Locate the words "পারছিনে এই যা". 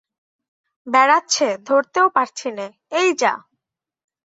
2.09-3.33